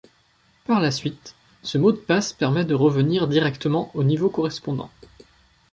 [0.65, 4.89] Par la suite, ce mot de passe permet de revenir directement au niveau correspondant.